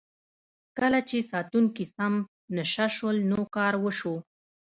[0.77, 2.13] کله چې ساتونکي سم
[2.55, 4.15] نشه شول نو کار وشو.